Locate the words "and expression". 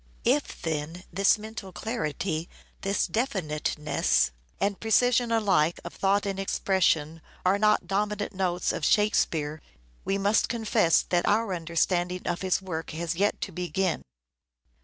6.25-7.21